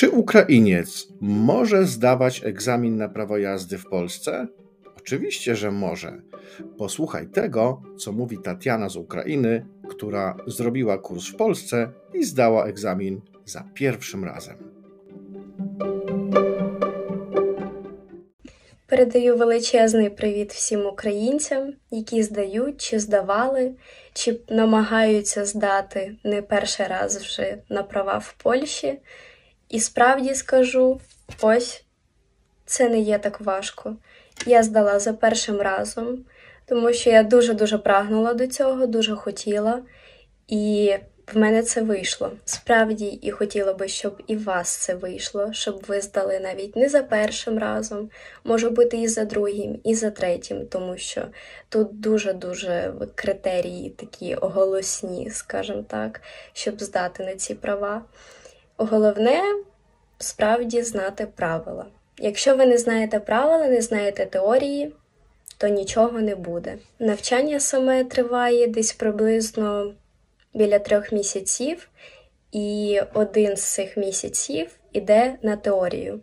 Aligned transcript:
Czy 0.00 0.10
Ukrainiec 0.10 1.08
może 1.20 1.86
zdawać 1.86 2.44
egzamin 2.44 2.96
na 2.96 3.08
prawo 3.08 3.38
jazdy 3.38 3.78
w 3.78 3.86
Polsce? 3.86 4.46
Oczywiście, 4.96 5.56
że 5.56 5.70
może. 5.70 6.22
Posłuchaj 6.78 7.28
tego, 7.28 7.82
co 7.98 8.12
mówi 8.12 8.38
Tatiana 8.38 8.88
z 8.88 8.96
Ukrainy, 8.96 9.66
która 9.88 10.36
zrobiła 10.46 10.98
kurs 10.98 11.28
w 11.28 11.36
Polsce 11.36 11.92
i 12.14 12.24
zdała 12.24 12.66
egzamin 12.66 13.20
za 13.44 13.64
pierwszym 13.74 14.24
razem. 14.24 14.76
Передаю 18.88 19.36
величезний 19.36 20.10
привіт 20.10 20.52
всім 20.52 20.86
українцям, 20.86 21.72
які 21.90 22.22
здають 22.22 22.80
чи 22.80 22.98
здавали, 22.98 23.72
чи 24.12 24.40
намагаються 24.48 25.44
здати 25.44 26.16
не 26.24 26.42
перший 26.42 26.86
раз 26.86 27.16
вже 27.16 27.58
на 27.68 27.82
права 27.82 28.18
в 28.18 28.34
Польщі. 28.42 28.98
І 29.71 29.79
справді 29.79 30.35
скажу: 30.35 30.99
ось 31.41 31.83
це 32.65 32.89
не 32.89 32.99
є 32.99 33.17
так 33.17 33.41
важко. 33.41 33.95
Я 34.45 34.63
здала 34.63 34.99
за 34.99 35.13
першим 35.13 35.61
разом, 35.61 36.25
тому 36.65 36.93
що 36.93 37.09
я 37.09 37.23
дуже-дуже 37.23 37.77
прагнула 37.77 38.33
до 38.33 38.47
цього, 38.47 38.87
дуже 38.87 39.15
хотіла, 39.15 39.81
і 40.47 40.93
в 41.33 41.37
мене 41.37 41.63
це 41.63 41.81
вийшло. 41.81 42.31
Справді, 42.45 43.05
і 43.05 43.31
хотіла 43.31 43.73
би, 43.73 43.87
щоб 43.87 44.23
і 44.27 44.35
вас 44.35 44.69
це 44.69 44.95
вийшло, 44.95 45.53
щоб 45.53 45.83
ви 45.87 46.01
здали 46.01 46.39
навіть 46.39 46.75
не 46.75 46.89
за 46.89 47.03
першим 47.03 47.59
разом, 47.59 48.09
може 48.43 48.69
бути 48.69 48.97
і 48.97 49.07
за 49.07 49.25
другим, 49.25 49.79
і 49.83 49.95
за 49.95 50.11
третім, 50.11 50.67
тому 50.67 50.97
що 50.97 51.27
тут 51.69 51.99
дуже-дуже 51.99 52.93
критерії 53.15 53.89
такі 53.89 54.35
голосні, 54.41 55.29
скажімо 55.29 55.85
так, 55.87 56.21
щоб 56.53 56.81
здати 56.81 57.23
на 57.25 57.35
ці 57.35 57.55
права. 57.55 58.03
Головне 58.83 59.41
справді 60.17 60.81
знати 60.83 61.27
правила. 61.35 61.85
Якщо 62.17 62.55
ви 62.55 62.65
не 62.65 62.77
знаєте 62.77 63.19
правила, 63.19 63.67
не 63.67 63.81
знаєте 63.81 64.25
теорії, 64.25 64.91
то 65.57 65.67
нічого 65.67 66.19
не 66.19 66.35
буде. 66.35 66.77
Навчання 66.99 67.59
саме 67.59 68.03
триває 68.03 68.67
десь 68.67 68.93
приблизно 68.93 69.93
біля 70.53 70.79
трьох 70.79 71.11
місяців, 71.11 71.89
і 72.51 73.01
один 73.13 73.57
з 73.57 73.63
цих 73.63 73.97
місяців 73.97 74.67
іде 74.93 75.37
на 75.41 75.55
теорію. 75.55 76.19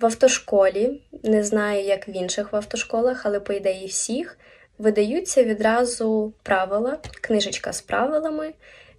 В 0.00 0.04
автошколі, 0.04 1.02
не 1.22 1.44
знаю, 1.44 1.84
як 1.84 2.08
в 2.08 2.10
інших 2.10 2.52
в 2.52 2.56
автошколах, 2.56 3.26
але 3.26 3.40
по 3.40 3.52
ідеї 3.52 3.86
всіх, 3.86 4.38
видаються 4.78 5.44
відразу 5.44 6.32
правила, 6.42 6.98
книжечка 7.20 7.72
з 7.72 7.80
правилами. 7.80 8.52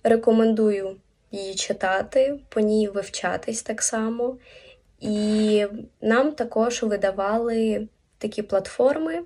Рекомендую 0.04 0.96
її 1.32 1.56
читати, 1.56 2.40
по 2.50 2.60
ній 2.60 2.88
вивчатись 2.88 3.62
так 3.62 3.82
само. 3.82 4.38
І 5.00 5.66
нам 6.02 6.32
також 6.32 6.84
видавали 6.84 7.88
такі 8.18 8.42
платформи, 8.42 9.24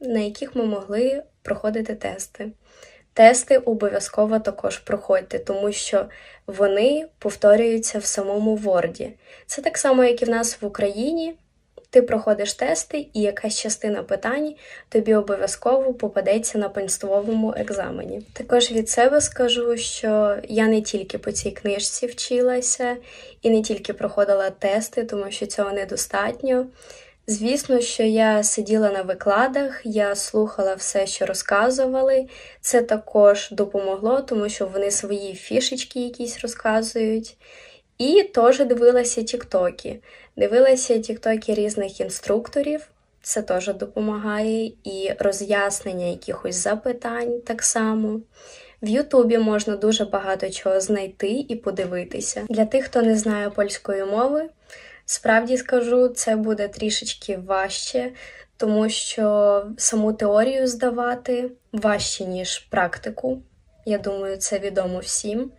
на 0.00 0.18
яких 0.18 0.54
ми 0.54 0.64
могли 0.64 1.22
проходити 1.42 1.94
тести. 1.94 2.52
Тести 3.12 3.58
обов'язково 3.58 4.38
також 4.38 4.78
проходьте, 4.78 5.38
тому 5.38 5.72
що 5.72 6.06
вони 6.46 7.08
повторюються 7.18 7.98
в 7.98 8.04
самому 8.04 8.56
Word. 8.56 9.12
Це 9.46 9.62
так 9.62 9.78
само, 9.78 10.04
як 10.04 10.22
і 10.22 10.24
в 10.24 10.28
нас 10.28 10.62
в 10.62 10.66
Україні. 10.66 11.34
Ти 11.94 12.02
проходиш 12.02 12.54
тести, 12.54 13.06
і 13.12 13.20
якась 13.20 13.58
частина 13.58 14.02
питань 14.02 14.54
тобі 14.88 15.14
обов'язково 15.14 15.94
попадеться 15.94 16.58
на 16.58 16.68
панствовому 16.68 17.54
екзамені. 17.56 18.22
Також 18.32 18.72
від 18.72 18.90
себе 18.90 19.20
скажу, 19.20 19.76
що 19.76 20.36
я 20.48 20.66
не 20.66 20.82
тільки 20.82 21.18
по 21.18 21.32
цій 21.32 21.50
книжці 21.50 22.06
вчилася 22.06 22.96
і 23.42 23.50
не 23.50 23.62
тільки 23.62 23.92
проходила 23.92 24.50
тести, 24.50 25.04
тому 25.04 25.30
що 25.30 25.46
цього 25.46 25.72
недостатньо. 25.72 26.66
Звісно, 27.26 27.80
що 27.80 28.02
я 28.02 28.42
сиділа 28.42 28.90
на 28.90 29.02
викладах, 29.02 29.80
я 29.84 30.14
слухала 30.14 30.74
все, 30.74 31.06
що 31.06 31.26
розказували. 31.26 32.26
Це 32.60 32.82
також 32.82 33.48
допомогло, 33.50 34.20
тому 34.20 34.48
що 34.48 34.66
вони 34.66 34.90
свої 34.90 35.34
фішечки 35.34 36.00
якісь 36.00 36.40
розказують. 36.40 37.36
І 37.98 38.22
теж 38.22 38.58
дивилася 38.58 39.22
тіктоки. 39.22 40.00
Дивилася 40.36 40.98
тіктоки 40.98 41.54
різних 41.54 42.00
інструкторів, 42.00 42.88
це 43.22 43.42
теж 43.42 43.74
допомагає, 43.74 44.72
і 44.84 45.12
роз'яснення 45.18 46.06
якихось 46.06 46.56
запитань 46.56 47.40
так 47.40 47.62
само. 47.62 48.20
В 48.82 48.88
Ютубі 48.88 49.38
можна 49.38 49.76
дуже 49.76 50.04
багато 50.04 50.50
чого 50.50 50.80
знайти 50.80 51.30
і 51.48 51.56
подивитися. 51.56 52.46
Для 52.48 52.64
тих, 52.64 52.84
хто 52.84 53.02
не 53.02 53.16
знає 53.16 53.50
польської 53.50 54.04
мови, 54.04 54.48
справді 55.04 55.56
скажу, 55.56 56.08
це 56.08 56.36
буде 56.36 56.68
трішечки 56.68 57.36
важче, 57.36 58.12
тому 58.56 58.88
що 58.88 59.66
саму 59.78 60.12
теорію 60.12 60.66
здавати 60.66 61.50
важче, 61.72 62.24
ніж 62.24 62.58
практику. 62.58 63.42
Я 63.86 63.98
думаю, 63.98 64.36
це 64.36 64.58
відомо 64.58 64.98
всім. 64.98 65.50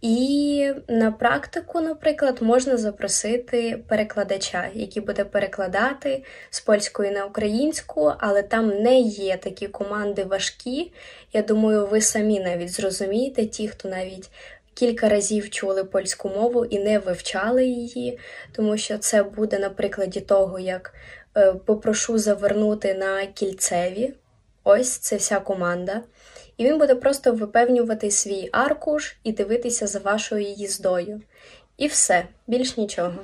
І 0.00 0.72
на 0.88 1.12
практику, 1.12 1.80
наприклад, 1.80 2.42
можна 2.42 2.76
запросити 2.76 3.84
перекладача, 3.88 4.68
який 4.74 5.02
буде 5.02 5.24
перекладати 5.24 6.24
з 6.50 6.60
польської 6.60 7.10
на 7.10 7.24
українську, 7.24 8.12
але 8.18 8.42
там 8.42 8.68
не 8.68 9.00
є 9.00 9.36
такі 9.36 9.68
команди 9.68 10.24
важкі. 10.24 10.92
Я 11.32 11.42
думаю, 11.42 11.86
ви 11.86 12.00
самі 12.00 12.40
навіть 12.40 12.70
зрозумієте, 12.70 13.46
ті, 13.46 13.68
хто 13.68 13.88
навіть 13.88 14.30
кілька 14.74 15.08
разів 15.08 15.50
чули 15.50 15.84
польську 15.84 16.28
мову 16.28 16.64
і 16.64 16.78
не 16.78 16.98
вивчали 16.98 17.66
її, 17.66 18.18
тому 18.52 18.76
що 18.76 18.98
це 18.98 19.22
буде 19.22 19.58
на 19.58 19.70
прикладі 19.70 20.20
того, 20.20 20.58
як 20.58 20.94
е, 21.36 21.52
попрошу 21.52 22.18
завернути 22.18 22.94
на 22.94 23.26
кільцеві. 23.26 24.14
Ось 24.64 24.90
це 24.90 25.16
вся 25.16 25.40
команда. 25.40 26.02
І 26.58 26.64
він 26.64 26.78
буде 26.78 26.94
просто 26.94 27.32
випевнювати 27.32 28.10
свій 28.10 28.48
аркуш 28.52 29.16
і 29.24 29.32
дивитися 29.32 29.86
за 29.86 29.98
вашою 29.98 30.44
їздою. 30.44 31.20
І 31.76 31.86
все, 31.86 32.24
більш 32.46 32.76
нічого. 32.76 33.14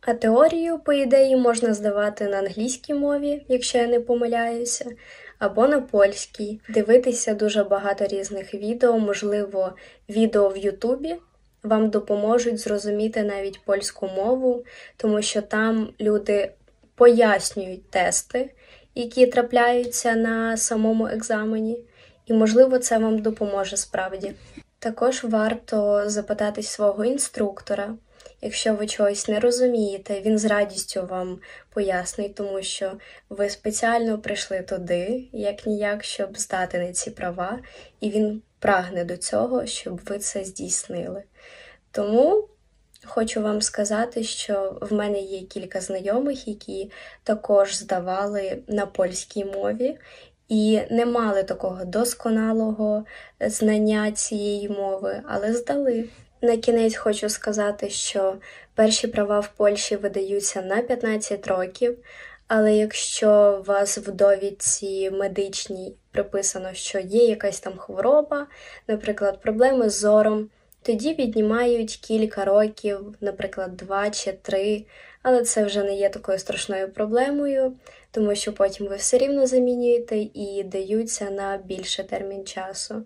А 0.00 0.14
теорію, 0.14 0.78
по 0.78 0.92
ідеї, 0.92 1.36
можна 1.36 1.74
здавати 1.74 2.24
на 2.24 2.38
англійській 2.38 2.94
мові, 2.94 3.42
якщо 3.48 3.78
я 3.78 3.86
не 3.86 4.00
помиляюся, 4.00 4.90
або 5.38 5.68
на 5.68 5.80
польській, 5.80 6.60
дивитися 6.68 7.34
дуже 7.34 7.64
багато 7.64 8.06
різних 8.06 8.54
відео, 8.54 8.98
можливо, 8.98 9.72
відео 10.08 10.48
в 10.48 10.56
Ютубі. 10.56 11.16
Вам 11.62 11.90
допоможуть 11.90 12.58
зрозуміти 12.58 13.22
навіть 13.22 13.64
польську 13.64 14.06
мову, 14.16 14.64
тому 14.96 15.22
що 15.22 15.42
там 15.42 15.88
люди 16.00 16.52
пояснюють 16.94 17.90
тести, 17.90 18.50
які 18.94 19.26
трапляються 19.26 20.14
на 20.14 20.56
самому 20.56 21.06
екзамені 21.06 21.78
і, 22.32 22.34
можливо, 22.34 22.78
це 22.78 22.98
вам 22.98 23.18
допоможе 23.18 23.76
справді. 23.76 24.32
Також 24.78 25.24
варто 25.24 26.02
запитати 26.10 26.62
свого 26.62 27.04
інструктора, 27.04 27.94
якщо 28.40 28.74
ви 28.74 28.86
чогось 28.86 29.28
не 29.28 29.40
розумієте, 29.40 30.20
він 30.20 30.38
з 30.38 30.44
радістю 30.44 31.06
вам 31.06 31.38
пояснить, 31.70 32.34
тому 32.34 32.62
що 32.62 32.92
ви 33.28 33.50
спеціально 33.50 34.18
прийшли 34.18 34.62
туди, 34.62 35.28
як 35.32 35.66
ніяк, 35.66 36.04
щоб 36.04 36.38
здати 36.38 36.78
на 36.78 36.92
ці 36.92 37.10
права, 37.10 37.58
і 38.00 38.10
він 38.10 38.42
прагне 38.58 39.04
до 39.04 39.16
цього, 39.16 39.66
щоб 39.66 40.00
ви 40.06 40.18
це 40.18 40.44
здійснили. 40.44 41.22
Тому. 41.90 42.48
Хочу 43.04 43.42
вам 43.42 43.62
сказати, 43.62 44.22
що 44.24 44.78
в 44.80 44.92
мене 44.92 45.20
є 45.20 45.40
кілька 45.40 45.80
знайомих, 45.80 46.48
які 46.48 46.90
також 47.24 47.76
здавали 47.76 48.62
на 48.66 48.86
польській 48.86 49.44
мові, 49.44 49.98
і 50.48 50.80
не 50.90 51.06
мали 51.06 51.42
такого 51.42 51.84
досконалого 51.84 53.04
знання 53.40 54.12
цієї 54.12 54.68
мови, 54.68 55.22
але 55.28 55.52
здали. 55.52 56.04
На 56.42 56.56
кінець 56.56 56.96
хочу 56.96 57.28
сказати, 57.28 57.90
що 57.90 58.36
перші 58.74 59.06
права 59.06 59.40
в 59.40 59.48
Польщі 59.48 59.96
видаються 59.96 60.62
на 60.62 60.82
15 60.82 61.46
років, 61.46 61.98
але 62.48 62.76
якщо 62.76 63.58
у 63.60 63.62
вас 63.62 63.98
в 63.98 64.12
довідці 64.12 65.10
медичній 65.10 65.94
приписано, 66.10 66.68
що 66.72 66.98
є 66.98 67.24
якась 67.26 67.60
там 67.60 67.72
хвороба, 67.78 68.46
наприклад, 68.88 69.42
проблеми 69.42 69.90
з 69.90 69.98
зором, 69.98 70.48
тоді 70.82 71.14
віднімають 71.14 71.96
кілька 71.96 72.44
років, 72.44 73.14
наприклад, 73.20 73.76
2 73.76 74.10
чи 74.10 74.32
3, 74.32 74.84
але 75.22 75.42
це 75.42 75.64
вже 75.64 75.82
не 75.82 75.94
є 75.94 76.08
такою 76.08 76.38
страшною 76.38 76.92
проблемою 76.92 77.72
тому 78.12 78.34
що 78.34 78.52
потім 78.52 78.86
ви 78.86 78.96
все 78.96 79.18
рівно 79.18 79.46
замінюєте 79.46 80.16
і 80.16 80.64
даються 80.66 81.30
на 81.30 81.56
більший 81.56 82.04
термін 82.04 82.44
часу. 82.44 83.02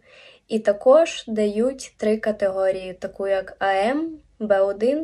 І 0.49 0.59
також 0.59 1.25
дають 1.27 1.95
три 1.97 2.17
категорії, 2.17 2.95
таку 2.95 3.29
як 3.29 3.57
АМ, 3.59 4.19
Б1 4.41 5.03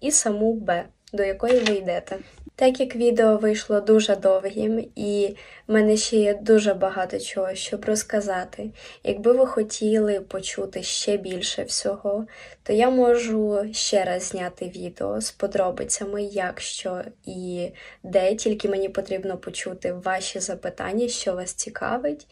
і 0.00 0.10
саму 0.10 0.54
Б, 0.54 0.84
до 1.12 1.22
якої 1.22 1.60
ви 1.60 1.74
йдете. 1.74 2.18
Так 2.58 2.80
як 2.80 2.96
відео 2.96 3.36
вийшло 3.36 3.80
дуже 3.80 4.16
довгим, 4.16 4.88
і 4.96 5.36
в 5.66 5.72
мене 5.72 5.96
ще 5.96 6.16
є 6.16 6.34
дуже 6.34 6.74
багато 6.74 7.18
чого, 7.18 7.54
щоб 7.54 7.84
розказати. 7.84 8.70
Якби 9.04 9.32
ви 9.32 9.46
хотіли 9.46 10.20
почути 10.20 10.82
ще 10.82 11.16
більше 11.16 11.64
всього, 11.64 12.26
то 12.62 12.72
я 12.72 12.90
можу 12.90 13.66
ще 13.72 14.04
раз 14.04 14.22
зняти 14.22 14.72
відео 14.76 15.20
з 15.20 15.30
подробицями, 15.30 16.22
як 16.22 16.60
що 16.60 17.02
і 17.26 17.68
де, 18.02 18.34
тільки 18.34 18.68
мені 18.68 18.88
потрібно 18.88 19.36
почути 19.36 19.92
ваші 19.92 20.40
запитання, 20.40 21.08
що 21.08 21.32
вас 21.32 21.52
цікавить. 21.52 22.26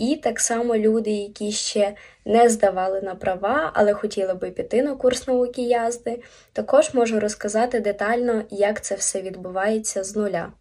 І 0.00 0.16
так 0.16 0.40
само 0.40 0.76
люди, 0.76 1.10
які 1.10 1.52
ще 1.52 1.94
не 2.24 2.48
здавали 2.48 3.00
на 3.00 3.14
права, 3.14 3.70
але 3.74 3.92
хотіли 3.92 4.34
би 4.34 4.50
піти 4.50 4.82
на 4.82 4.96
курс 4.96 5.28
науки 5.28 5.62
язди, 5.62 6.22
також 6.52 6.94
можу 6.94 7.20
розказати 7.20 7.80
детально, 7.80 8.42
як 8.50 8.84
це 8.84 8.94
все 8.94 9.22
відбувається 9.22 10.04
з 10.04 10.16
нуля. 10.16 10.52